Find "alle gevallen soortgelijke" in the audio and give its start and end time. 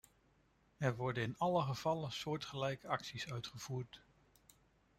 1.37-2.87